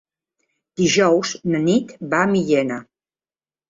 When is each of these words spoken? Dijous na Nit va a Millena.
Dijous 0.81 1.35
na 1.53 1.63
Nit 1.69 1.95
va 2.15 2.25
a 2.25 2.35
Millena. 2.35 2.85